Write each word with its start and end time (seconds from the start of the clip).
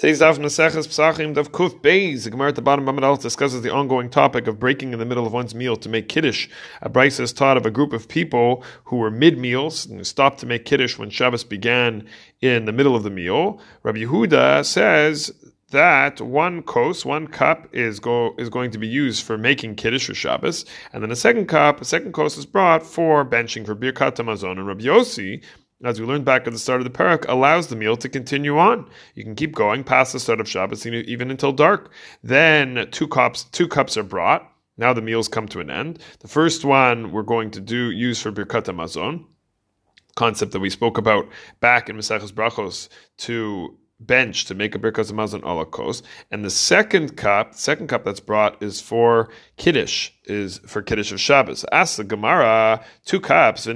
Today's 0.00 0.20
daf 0.20 0.38
Maseches 0.38 0.88
Pesachim 0.88 1.34
Daf 1.34 1.50
Kuf 1.50 1.78
Beis. 1.82 2.24
The 2.24 2.30
Gemara 2.30 2.48
at 2.48 2.54
the 2.54 2.62
bottom 2.62 2.88
of 2.88 2.94
amud 2.94 3.20
discusses 3.20 3.60
the 3.60 3.70
ongoing 3.70 4.08
topic 4.08 4.46
of 4.46 4.58
breaking 4.58 4.94
in 4.94 4.98
the 4.98 5.04
middle 5.04 5.26
of 5.26 5.34
one's 5.34 5.54
meal 5.54 5.76
to 5.76 5.90
make 5.90 6.08
kiddush. 6.08 6.48
A 6.80 6.88
brisa 6.88 7.20
is 7.20 7.34
taught 7.34 7.58
of 7.58 7.66
a 7.66 7.70
group 7.70 7.92
of 7.92 8.08
people 8.08 8.64
who 8.84 8.96
were 8.96 9.10
mid 9.10 9.36
meals 9.36 9.84
and 9.84 10.06
stopped 10.06 10.40
to 10.40 10.46
make 10.46 10.64
kiddush 10.64 10.96
when 10.96 11.10
Shabbos 11.10 11.44
began 11.44 12.08
in 12.40 12.64
the 12.64 12.72
middle 12.72 12.96
of 12.96 13.02
the 13.02 13.10
meal. 13.10 13.60
Rabbi 13.82 13.98
Yehuda 13.98 14.64
says 14.64 15.32
that 15.70 16.18
one 16.22 16.62
kos, 16.62 17.04
one 17.04 17.26
cup, 17.26 17.68
is 17.74 18.00
go 18.00 18.34
is 18.38 18.48
going 18.48 18.70
to 18.70 18.78
be 18.78 18.88
used 18.88 19.22
for 19.22 19.36
making 19.36 19.74
kiddush 19.74 20.06
for 20.06 20.14
Shabbos, 20.14 20.64
and 20.94 21.02
then 21.02 21.10
a 21.10 21.16
second 21.16 21.44
cup, 21.44 21.78
a 21.82 21.84
second 21.84 22.14
kos 22.14 22.38
is 22.38 22.46
brought 22.46 22.86
for 22.86 23.22
benching 23.22 23.66
for 23.66 23.76
birkat 23.76 24.16
hamazon. 24.16 24.52
And 24.52 24.66
Rabbi 24.66 24.84
Yossi 24.84 25.42
as 25.84 26.00
we 26.00 26.06
learned 26.06 26.24
back 26.24 26.46
at 26.46 26.52
the 26.52 26.58
start 26.58 26.80
of 26.80 26.84
the 26.84 26.90
perek, 26.90 27.24
allows 27.28 27.68
the 27.68 27.76
meal 27.76 27.96
to 27.96 28.08
continue 28.08 28.58
on. 28.58 28.88
You 29.14 29.24
can 29.24 29.34
keep 29.34 29.54
going 29.54 29.82
past 29.82 30.12
the 30.12 30.20
start 30.20 30.40
of 30.40 30.48
Shabbos 30.48 30.86
even 30.86 31.30
until 31.30 31.52
dark. 31.52 31.90
Then 32.22 32.88
two 32.90 33.08
cups, 33.08 33.44
two 33.44 33.66
cups 33.66 33.96
are 33.96 34.02
brought. 34.02 34.46
Now 34.76 34.92
the 34.92 35.02
meals 35.02 35.28
come 35.28 35.48
to 35.48 35.60
an 35.60 35.70
end. 35.70 36.02
The 36.20 36.28
first 36.28 36.64
one 36.64 37.12
we're 37.12 37.22
going 37.22 37.50
to 37.52 37.60
do 37.60 37.90
use 37.90 38.20
for 38.20 38.32
Birkat 38.32 38.64
Hamazon, 38.64 39.24
concept 40.16 40.52
that 40.52 40.60
we 40.60 40.70
spoke 40.70 40.98
about 40.98 41.28
back 41.60 41.88
in 41.88 41.96
Maseches 41.96 42.32
Brachos 42.32 42.88
to 43.18 43.76
bench 44.00 44.46
to 44.46 44.54
make 44.54 44.74
a 44.74 44.78
birkas 44.78 45.12
hamazon 45.12 45.44
al 45.44 45.64
hakos, 45.64 46.02
and 46.30 46.44
the 46.44 46.50
second 46.50 47.16
cup, 47.16 47.54
second 47.54 47.88
cup 47.88 48.04
that's 48.04 48.20
brought 48.20 48.62
is 48.62 48.80
for 48.80 49.28
kiddush, 49.56 50.10
is 50.24 50.58
for 50.66 50.82
kiddush 50.82 51.12
of 51.12 51.20
Shabbos. 51.20 51.64
Ask 51.70 51.96
the 51.96 52.04
Gemara, 52.04 52.84
two 53.04 53.20
cups. 53.20 53.66
Why 53.66 53.72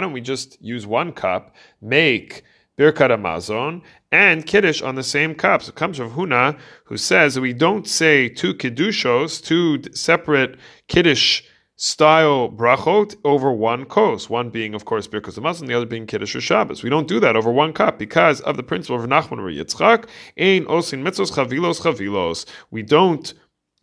don't 0.00 0.12
we 0.12 0.20
just 0.20 0.62
use 0.62 0.86
one 0.86 1.12
cup, 1.12 1.54
make 1.80 2.44
birkat 2.78 3.10
hamazon 3.10 3.82
and 4.12 4.46
kiddush 4.46 4.82
on 4.82 4.94
the 4.94 5.02
same 5.02 5.34
cup? 5.34 5.62
So 5.62 5.70
it 5.70 5.76
comes 5.76 5.96
from 5.96 6.10
Huna, 6.10 6.58
who 6.84 6.96
says 6.96 7.40
we 7.40 7.52
don't 7.52 7.88
say 7.88 8.28
two 8.28 8.54
kiddushos, 8.54 9.42
two 9.42 9.82
separate 9.94 10.58
kiddush 10.88 11.42
style 11.80 12.50
brachot 12.50 13.16
over 13.24 13.50
one 13.50 13.86
kos, 13.86 14.28
one 14.28 14.50
being, 14.50 14.74
of 14.74 14.84
course, 14.84 15.08
Birkas 15.08 15.38
Hamazon, 15.38 15.66
the 15.66 15.72
other 15.72 15.86
being 15.86 16.06
Kiddush 16.06 16.36
or 16.36 16.40
Shabbos. 16.42 16.82
We 16.82 16.90
don't 16.90 17.08
do 17.08 17.18
that 17.20 17.36
over 17.36 17.50
one 17.50 17.72
cup 17.72 17.98
because 17.98 18.42
of 18.42 18.58
the 18.58 18.62
principle 18.62 19.02
of 19.02 19.08
Nachman 19.08 19.38
bar 19.38 19.50
Yitzchak, 19.50 20.06
ein 20.36 20.66
osin 20.66 21.02
mitzvos 21.02 21.32
chavilos 21.32 21.80
chavilos. 21.80 22.44
We 22.70 22.82
don't 22.82 23.32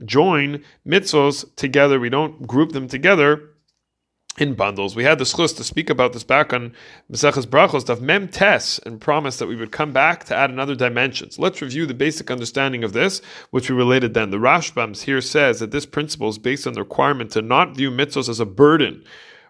join 0.05 0.63
mitzvos 0.87 1.55
together, 1.55 1.99
we 1.99 2.09
don't 2.09 2.45
group 2.45 2.71
them 2.71 2.87
together 2.87 3.49
in 4.37 4.53
bundles. 4.53 4.95
We 4.95 5.03
had 5.03 5.17
the 5.17 5.25
zechus 5.25 5.55
to 5.57 5.63
speak 5.63 5.89
about 5.89 6.13
this 6.13 6.23
back 6.23 6.53
on 6.53 6.73
Maseches 7.11 7.45
Brachos 7.45 7.89
of 7.89 8.01
Mem 8.01 8.27
Tes 8.27 8.79
and 8.85 9.01
promised 9.01 9.39
that 9.39 9.47
we 9.47 9.55
would 9.55 9.71
come 9.71 9.91
back 9.91 10.25
to 10.25 10.35
add 10.35 10.51
another 10.51 10.75
dimension. 10.75 11.31
So 11.31 11.41
let's 11.41 11.61
review 11.61 11.85
the 11.85 11.93
basic 11.93 12.29
understanding 12.29 12.83
of 12.83 12.93
this, 12.93 13.21
which 13.49 13.69
we 13.69 13.75
related 13.75 14.13
then. 14.13 14.29
The 14.29 14.37
Rashbams 14.37 15.03
here 15.03 15.21
says 15.21 15.59
that 15.59 15.71
this 15.71 15.85
principle 15.85 16.29
is 16.29 16.37
based 16.37 16.67
on 16.67 16.73
the 16.73 16.81
requirement 16.81 17.31
to 17.31 17.41
not 17.41 17.75
view 17.75 17.89
mitzvos 17.89 18.29
as 18.29 18.39
a 18.39 18.45
burden 18.45 19.03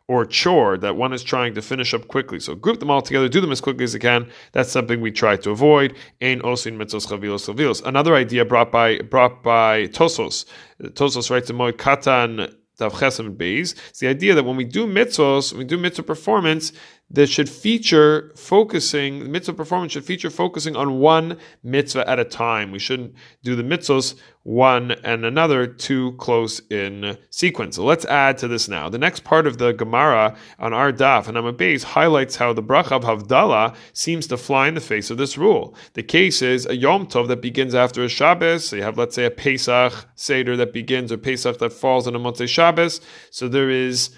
or 0.08 0.26
chore 0.26 0.78
that 0.78 0.96
one 0.96 1.12
is 1.12 1.22
trying 1.22 1.54
to 1.54 1.62
finish 1.62 1.94
up 1.94 2.08
quickly. 2.08 2.40
So 2.40 2.56
group 2.56 2.80
them 2.80 2.90
all 2.90 3.02
together, 3.02 3.28
do 3.28 3.42
them 3.42 3.52
as 3.52 3.60
quickly 3.60 3.84
as 3.84 3.94
you 3.94 4.00
can. 4.00 4.30
That's 4.54 4.72
something 4.72 5.02
we 5.02 5.12
try 5.12 5.36
to 5.38 5.52
avoid. 5.52 5.96
Ein 6.22 6.42
osin 6.42 6.78
mitzvos 6.78 7.08
chavilos 7.08 7.54
chavilos. 7.54 7.86
Another 7.86 8.16
idea 8.16 8.46
brought 8.46 8.72
by 8.72 9.00
brought 9.00 9.44
by 9.44 9.88
Tosfos. 9.88 10.46
Tosfos 10.82 11.30
writes 11.30 11.50
in 11.50 11.58
Moed 11.58 11.74
Katan 11.74 12.54
Beis. 12.78 13.76
It's 13.90 14.00
the 14.00 14.08
idea 14.08 14.36
that 14.36 14.44
when 14.44 14.56
we 14.56 14.66
do 14.66 14.88
mitzvahs, 14.88 15.52
when 15.52 15.60
we 15.60 15.66
do 15.66 15.78
mitzvah 15.78 16.04
performance, 16.04 16.72
that 17.10 17.28
should 17.28 17.50
feature 17.50 18.32
focusing, 18.36 19.20
the 19.20 19.30
mitzvah 19.30 19.54
performance 19.54 19.94
should 19.94 20.04
feature 20.04 20.30
focusing 20.30 20.76
on 20.76 21.00
one 21.00 21.38
mitzvah 21.64 22.08
at 22.10 22.20
a 22.20 22.26
time. 22.26 22.72
We 22.72 22.80
shouldn't 22.80 23.14
do 23.44 23.56
the 23.56 23.64
mitzvahs 23.64 24.16
one 24.44 24.92
and 25.04 25.26
another 25.26 25.68
too 25.68 26.14
close 26.14 26.62
in 26.70 27.18
sequence. 27.30 27.76
So 27.76 27.84
let's 27.84 28.06
add 28.06 28.38
to 28.38 28.48
this 28.48 28.70
now. 28.70 28.88
The 28.88 28.98
next 28.98 29.26
part 29.26 29.46
of 29.46 29.58
the 29.58 29.74
Gemara 29.74 30.38
on 30.58 30.74
our 30.74 30.94
daf 30.94 31.28
and 31.28 31.38
amud 31.38 31.58
beis 31.58 31.84
highlights 31.84 32.38
how 32.38 32.54
the 32.54 32.64
bracha 32.64 32.94
of 32.94 33.04
Havdalah 33.04 33.76
seems 33.92 34.26
to 34.28 34.38
fly 34.38 34.70
in 34.70 34.74
the 34.74 34.82
face 34.82 35.10
of 35.10 35.18
this 35.18 35.38
rule. 35.38 35.76
The 35.94 36.04
case 36.04 36.42
is 36.42 36.66
a 36.66 36.78
Yom 36.78 37.08
Tov 37.08 37.28
that 37.28 37.42
begins 37.42 37.76
after 37.76 38.04
a 38.04 38.10
Shabbos. 38.10 38.70
So 38.70 38.78
you 38.78 38.84
have, 38.84 38.98
let's 38.98 39.16
say, 39.16 39.26
a 39.26 39.32
Pesach 39.32 39.94
Seder 40.16 40.56
that 40.56 40.72
begins 40.72 41.12
or 41.12 41.18
Pesach 41.18 41.60
that 41.60 41.74
falls 41.74 42.08
on 42.08 42.16
a 42.16 42.20
Motzei 42.20 42.48
Shabbos. 42.48 43.02
So 43.32 43.50
there 43.50 43.70
is 43.70 44.12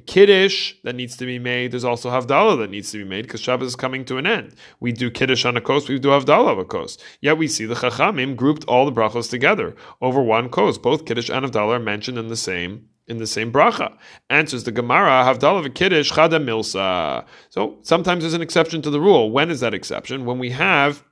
Kiddush 0.00 0.74
that 0.82 0.94
needs 0.94 1.16
to 1.16 1.26
be 1.26 1.38
made. 1.38 1.72
There's 1.72 1.84
also 1.84 2.10
Havdalah 2.10 2.58
that 2.58 2.70
needs 2.70 2.90
to 2.92 2.98
be 2.98 3.04
made 3.04 3.22
because 3.22 3.40
Shabbos 3.40 3.68
is 3.68 3.76
coming 3.76 4.04
to 4.06 4.18
an 4.18 4.26
end. 4.26 4.54
We 4.80 4.92
do 4.92 5.10
Kiddush 5.10 5.44
on 5.44 5.56
a 5.56 5.60
kos, 5.60 5.88
we 5.88 5.98
do 5.98 6.08
Havdalah 6.08 6.52
of 6.52 6.58
a 6.58 6.64
kos. 6.64 6.98
Yet 7.20 7.38
we 7.38 7.48
see 7.48 7.64
the 7.64 7.74
Chachamim 7.74 8.36
grouped 8.36 8.64
all 8.64 8.84
the 8.84 8.92
brachos 8.92 9.30
together 9.30 9.74
over 10.00 10.22
one 10.22 10.48
kos. 10.48 10.78
Both 10.78 11.04
Kiddush 11.06 11.30
and 11.30 11.46
Havdalah 11.46 11.76
are 11.76 11.80
mentioned 11.80 12.18
in 12.18 12.28
the 12.28 12.36
same 12.36 12.88
in 13.06 13.18
the 13.18 13.26
same 13.26 13.52
bracha. 13.52 13.96
Answers 14.30 14.64
the 14.64 14.72
Gemara, 14.72 15.24
Havdalah 15.24 15.66
v'Kiddush 15.66 16.12
chada 16.12 16.42
milsa. 16.42 17.24
So 17.50 17.78
sometimes 17.82 18.22
there's 18.22 18.34
an 18.34 18.42
exception 18.42 18.82
to 18.82 18.90
the 18.90 19.00
rule. 19.00 19.30
When 19.30 19.50
is 19.50 19.60
that 19.60 19.74
exception? 19.74 20.24
When 20.24 20.38
we 20.38 20.50
have 20.50 21.04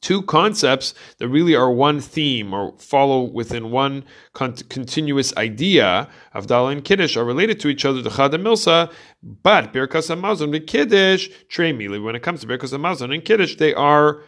two 0.00 0.22
concepts 0.22 0.94
that 1.18 1.28
really 1.28 1.54
are 1.54 1.70
one 1.70 2.00
theme 2.00 2.52
or 2.52 2.76
follow 2.78 3.22
within 3.22 3.70
one 3.70 4.04
con- 4.32 4.54
continuous 4.68 5.36
idea 5.36 6.08
Havdalah 6.34 6.72
and 6.72 6.84
Kiddush 6.84 7.16
are 7.16 7.24
related 7.24 7.58
to 7.60 7.68
each 7.68 7.84
other, 7.84 8.02
the 8.02 8.10
chada 8.10 8.40
milsa, 8.40 8.92
but 9.22 9.72
Birkas 9.72 10.14
Hamazon 10.14 10.54
and 10.54 10.66
Kiddush, 10.66 11.28
Trey 11.48 11.72
Mili, 11.72 12.02
when 12.02 12.14
it 12.14 12.22
comes 12.22 12.40
to 12.40 12.46
Birkas 12.46 12.72
Hamazon 12.72 13.12
and 13.12 13.24
Kiddush, 13.24 13.56
they 13.56 13.74
are 13.74 14.22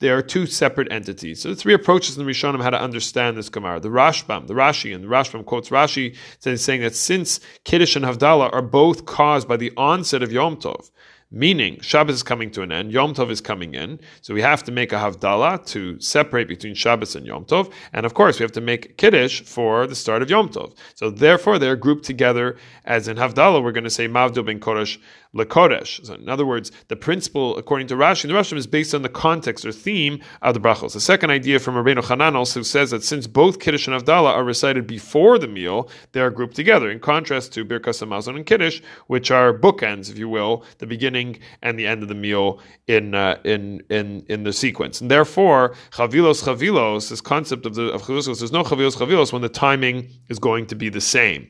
they 0.00 0.10
are 0.10 0.20
two 0.20 0.46
separate 0.46 0.90
entities. 0.90 1.40
So 1.40 1.50
the 1.50 1.54
three 1.54 1.74
approaches 1.74 2.18
in 2.18 2.26
the 2.26 2.30
Rishonim 2.30 2.60
how 2.60 2.70
to 2.70 2.80
understand 2.80 3.36
this 3.36 3.48
Gemara. 3.48 3.78
The 3.78 3.88
Rashbam, 3.88 4.48
the 4.48 4.54
Rashi, 4.54 4.92
and 4.92 5.04
the 5.04 5.08
Rashbam 5.08 5.44
quotes 5.44 5.68
Rashi 5.68 6.16
saying 6.40 6.80
that 6.80 6.96
since 6.96 7.38
Kiddush 7.64 7.94
and 7.94 8.04
Havdalah 8.04 8.52
are 8.52 8.62
both 8.62 9.06
caused 9.06 9.46
by 9.46 9.56
the 9.56 9.70
onset 9.76 10.24
of 10.24 10.32
Yom 10.32 10.56
Tov, 10.56 10.90
Meaning, 11.34 11.80
Shabbos 11.80 12.16
is 12.16 12.22
coming 12.22 12.50
to 12.50 12.60
an 12.60 12.70
end, 12.70 12.92
Yom 12.92 13.14
Tov 13.14 13.30
is 13.30 13.40
coming 13.40 13.72
in, 13.74 13.98
so 14.20 14.34
we 14.34 14.42
have 14.42 14.62
to 14.64 14.70
make 14.70 14.92
a 14.92 14.96
Havdalah 14.96 15.64
to 15.68 15.98
separate 15.98 16.46
between 16.46 16.74
Shabbos 16.74 17.16
and 17.16 17.26
Yom 17.26 17.46
Tov, 17.46 17.72
and 17.94 18.04
of 18.04 18.12
course 18.12 18.38
we 18.38 18.44
have 18.44 18.52
to 18.52 18.60
make 18.60 18.98
Kiddush 18.98 19.40
for 19.40 19.86
the 19.86 19.94
start 19.94 20.20
of 20.20 20.28
Yom 20.28 20.50
Tov. 20.50 20.76
So 20.94 21.08
therefore 21.08 21.58
they're 21.58 21.74
grouped 21.74 22.04
together 22.04 22.58
as 22.84 23.08
in 23.08 23.16
Havdalah 23.16 23.64
we're 23.64 23.72
going 23.72 23.84
to 23.84 23.90
say 23.90 24.06
Mavdo 24.08 24.44
ben 24.44 24.60
Kodesh 24.60 24.98
lekodesh. 25.34 26.04
So 26.04 26.14
in 26.14 26.28
other 26.28 26.44
words, 26.44 26.70
the 26.88 26.96
principle, 26.96 27.56
according 27.56 27.86
to 27.86 27.94
Rashi, 27.94 28.28
the 28.28 28.34
Rashi 28.34 28.54
is 28.56 28.66
based 28.66 28.94
on 28.94 29.00
the 29.00 29.08
context 29.08 29.64
or 29.64 29.72
theme 29.72 30.20
of 30.42 30.52
the 30.52 30.60
brachos. 30.60 30.92
The 30.92 31.00
second 31.00 31.30
idea 31.30 31.58
from 31.58 31.74
Rabbeinu 31.74 32.04
Hanan 32.04 32.36
also 32.36 32.60
says 32.62 32.90
that 32.90 33.02
since 33.02 33.26
both 33.26 33.58
Kiddush 33.58 33.88
and 33.88 33.98
Havdalah 33.98 34.34
are 34.34 34.44
recited 34.44 34.86
before 34.86 35.38
the 35.38 35.48
meal, 35.48 35.88
they 36.12 36.20
are 36.20 36.30
grouped 36.30 36.56
together, 36.56 36.90
in 36.90 37.00
contrast 37.00 37.52
to 37.54 37.64
Birkas 37.64 38.06
Hamazon 38.06 38.36
and 38.36 38.44
Kiddush, 38.44 38.82
which 39.06 39.30
are 39.30 39.56
bookends, 39.56 40.10
if 40.10 40.18
you 40.18 40.28
will, 40.28 40.64
the 40.78 40.86
beginning 40.86 41.21
and 41.62 41.78
the 41.78 41.86
end 41.86 42.02
of 42.02 42.08
the 42.08 42.14
meal 42.14 42.60
in 42.86 43.14
uh, 43.14 43.38
in 43.44 43.82
in 43.90 44.24
in 44.28 44.44
the 44.44 44.52
sequence. 44.52 45.00
And 45.00 45.10
therefore, 45.10 45.74
chavilos 45.92 46.44
chavilos, 46.44 47.08
this 47.10 47.20
concept 47.20 47.66
of 47.66 47.74
the 47.74 47.86
of 47.92 48.02
chavilos, 48.02 48.38
there's 48.38 48.52
no 48.52 48.64
chavilos 48.64 48.96
chavilos 48.96 49.32
when 49.32 49.42
the 49.42 49.48
timing 49.48 50.08
is 50.28 50.38
going 50.38 50.66
to 50.66 50.74
be 50.74 50.88
the 50.88 51.00
same. 51.00 51.48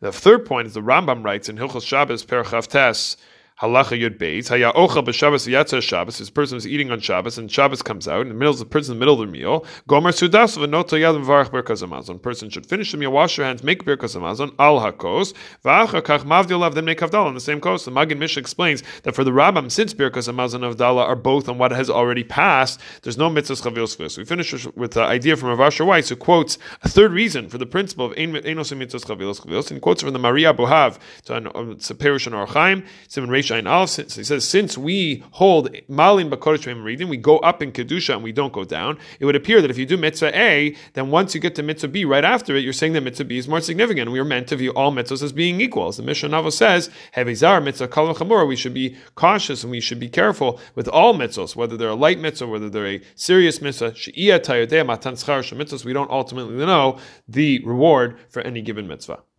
The 0.00 0.12
third 0.12 0.46
point 0.46 0.66
is 0.66 0.74
the 0.74 0.80
Rambam 0.80 1.24
writes 1.24 1.48
in 1.48 1.56
Hilchos 1.56 1.86
Shabbos 1.86 2.24
Perek 2.24 2.50
Chaf 2.50 2.68
Tes 2.68 3.16
Halacha 3.60 4.00
Yud 4.00 4.16
Beis. 4.16 4.48
Haya 4.48 4.72
Ochel 4.72 5.04
b'Shabbos 5.04 5.46
Yatzer 5.46 5.82
Shabbos. 5.82 6.16
This 6.16 6.30
person 6.30 6.56
is 6.56 6.66
eating 6.66 6.90
on 6.90 6.98
Shabbos, 6.98 7.36
and 7.36 7.52
Shabbos 7.52 7.82
comes 7.82 8.08
out. 8.08 8.22
In 8.22 8.28
the 8.28 8.34
middle, 8.34 8.54
the 8.54 8.64
person 8.64 8.94
in 8.94 8.98
the 8.98 9.00
middle 9.00 9.20
of 9.20 9.28
the 9.28 9.30
meal. 9.30 9.66
Gomer 9.86 10.12
Sudas 10.12 10.56
v'Noto 10.56 10.98
Yad 10.98 11.22
v'Varach 11.22 11.50
Birkas 11.50 11.86
Hamazon. 11.86 12.22
Person 12.22 12.48
should 12.48 12.64
finish 12.64 12.90
the 12.90 12.96
meal, 12.96 13.12
wash 13.12 13.36
your 13.36 13.46
hands, 13.46 13.62
make 13.62 13.84
Birkas 13.84 14.16
Hamazon 14.16 14.54
al 14.58 14.80
hakos. 14.80 15.34
V'Achar 15.62 16.00
Kach 16.00 16.20
Mavdilav 16.20 16.72
then 16.72 16.86
make 16.86 17.00
Havdalah 17.00 17.26
on 17.26 17.34
the 17.34 17.40
same 17.40 17.60
kos. 17.60 17.84
The 17.84 17.90
Maggid 17.90 18.16
Mishneh 18.18 18.38
explains 18.38 18.82
that 19.02 19.14
for 19.14 19.24
the 19.24 19.30
Rambam, 19.30 19.70
since 19.70 19.92
Birkas 19.92 20.32
Hamazon 20.32 20.64
and 20.64 20.74
Havdalah 20.74 21.04
are 21.04 21.16
both 21.16 21.46
on 21.46 21.58
what 21.58 21.70
has 21.72 21.90
already 21.90 22.24
passed, 22.24 22.80
there's 23.02 23.18
no 23.18 23.28
mitzvahs 23.28 23.60
chavilos 23.60 24.16
We 24.16 24.24
finish 24.24 24.66
with 24.74 24.92
the 24.92 25.02
idea 25.02 25.36
from 25.36 25.50
Rav 25.50 25.60
Asher 25.60 25.84
Weiss, 25.84 26.08
who 26.08 26.16
quotes 26.16 26.56
a 26.82 26.88
third 26.88 27.12
reason 27.12 27.50
for 27.50 27.58
the 27.58 27.66
principle 27.66 28.06
of 28.06 28.12
Einos 28.16 28.74
mitzvahs 28.74 29.04
chavilos 29.04 29.42
chavilos, 29.42 29.70
and 29.70 29.82
quotes 29.82 30.00
from 30.00 30.14
the 30.14 30.18
Maria 30.18 30.54
Bohav 30.54 30.98
to 31.26 31.36
um, 31.36 31.46
a 31.46 31.74
Perush 31.74 32.26
and 32.26 32.34
Orchaim, 32.34 32.86
Siman 33.06 33.28
Reish 33.28 33.49
He 33.50 34.24
says, 34.24 34.48
since 34.48 34.78
we 34.78 35.24
hold 35.32 35.74
Malin 35.88 36.30
Bakodesh 36.30 36.82
reading, 36.82 37.08
we 37.08 37.16
go 37.16 37.38
up 37.38 37.62
in 37.62 37.72
Kedusha 37.72 38.14
and 38.14 38.22
we 38.22 38.32
don't 38.32 38.52
go 38.52 38.64
down. 38.64 38.98
It 39.18 39.24
would 39.24 39.36
appear 39.36 39.60
that 39.60 39.70
if 39.70 39.78
you 39.78 39.86
do 39.86 39.96
mitzvah 39.96 40.38
A, 40.38 40.76
then 40.94 41.10
once 41.10 41.34
you 41.34 41.40
get 41.40 41.54
to 41.56 41.62
mitzvah 41.62 41.88
B 41.88 42.04
right 42.04 42.24
after 42.24 42.54
it, 42.56 42.62
you're 42.62 42.72
saying 42.72 42.92
that 42.94 43.02
mitzvah 43.02 43.24
B 43.24 43.38
is 43.38 43.48
more 43.48 43.60
significant. 43.60 44.10
We 44.10 44.18
are 44.18 44.24
meant 44.24 44.48
to 44.48 44.56
view 44.56 44.70
all 44.72 44.92
mitzvahs 44.92 45.22
as 45.22 45.32
being 45.32 45.60
equal. 45.60 45.88
As 45.88 45.96
the 45.96 46.02
Mishnah 46.02 46.28
Navo 46.28 46.52
says, 46.52 46.90
Hevizar 47.16 47.62
mitzvah 47.62 47.88
chamura, 47.88 48.46
we 48.46 48.56
should 48.56 48.74
be 48.74 48.96
cautious 49.14 49.62
and 49.62 49.70
we 49.70 49.80
should 49.80 50.00
be 50.00 50.08
careful 50.08 50.60
with 50.74 50.88
all 50.88 51.14
mitzvahs, 51.14 51.56
whether 51.56 51.76
they're 51.76 51.88
a 51.88 51.94
light 51.94 52.18
mitzvah, 52.20 52.46
whether 52.46 52.70
they're 52.70 52.86
a 52.86 53.00
serious 53.14 53.60
mitzvah. 53.60 53.92
Mitzvahs, 53.92 55.84
we 55.84 55.92
don't 55.92 56.10
ultimately 56.10 56.54
know 56.54 56.98
the 57.28 57.60
reward 57.64 58.18
for 58.28 58.42
any 58.42 58.60
given 58.62 58.86
mitzvah. 58.86 59.20